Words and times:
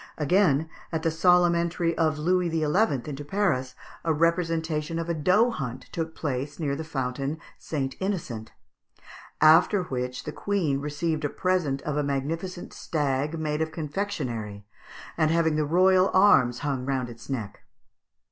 Again, 0.17 0.67
at 0.91 1.03
the 1.03 1.11
solemn 1.11 1.53
entry 1.53 1.95
of 1.95 2.17
Louis 2.17 2.49
XI. 2.49 2.63
into 3.07 3.23
Paris, 3.23 3.75
a 4.03 4.11
representation 4.11 4.97
of 4.97 5.09
a 5.09 5.13
doe 5.13 5.51
hunt 5.51 5.89
took 5.91 6.15
place 6.15 6.57
near 6.59 6.75
the 6.75 6.83
fountain 6.83 7.37
St. 7.59 7.95
Innocent; 7.99 8.51
"after 9.41 9.83
which 9.83 10.23
the 10.23 10.31
queen 10.31 10.79
received 10.79 11.23
a 11.23 11.29
present 11.29 11.83
of 11.83 11.97
a 11.97 12.03
magnificent 12.03 12.73
stag, 12.73 13.37
made 13.37 13.61
of 13.61 13.71
confectionery, 13.71 14.65
and 15.19 15.29
having 15.29 15.55
the 15.55 15.65
royal 15.65 16.09
arms 16.15 16.57
hung 16.65 16.83
round 16.83 17.07
its 17.07 17.29
neck." 17.29 17.59